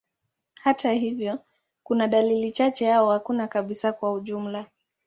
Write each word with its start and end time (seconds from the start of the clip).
Hata 0.61 0.91
hivyo, 0.91 1.39
kuna 1.83 2.07
dalili 2.07 2.51
chache 2.51 2.93
au 2.93 3.09
hakuna 3.09 3.47
kabisa 3.47 3.93
kwa 3.93 4.13
ujumla. 4.13 4.65